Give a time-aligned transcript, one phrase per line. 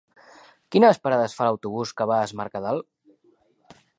[0.75, 2.83] Quines parades fa l'autobús que va a Es Mercadal?